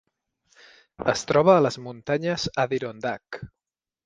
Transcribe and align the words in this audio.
Es 1.13 1.23
troba 1.31 1.53
a 1.57 1.63
les 1.67 1.77
Muntanyes 1.89 2.47
Adirondack. 2.65 3.41